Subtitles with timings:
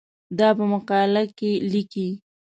[0.39, 2.07] دا په مقاله کې لیکې.